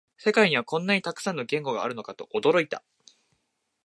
[0.17, 2.83] 世界にはこんなにたくさんの言語があるのかと驚いた